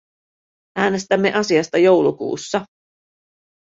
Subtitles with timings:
[0.75, 2.65] Äänestämme asiasta joulukuussa.